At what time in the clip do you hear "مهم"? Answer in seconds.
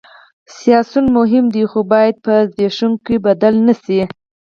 1.17-1.45